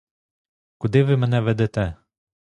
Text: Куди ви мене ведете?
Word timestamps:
Куди 0.77 1.03
ви 1.03 1.17
мене 1.17 1.41
ведете? 1.41 1.95